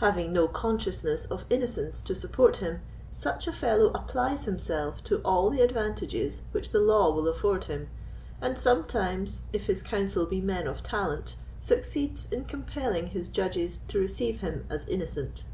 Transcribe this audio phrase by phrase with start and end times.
[0.00, 2.80] Having no consciousness of innocence to support him,
[3.12, 7.88] such a fellow applies himself to all the advantages which the law will afford him,
[8.40, 14.66] and sometimes—if his counsel be men of talent—succeeds in compelling his judges to receive him
[14.68, 15.44] as innocent.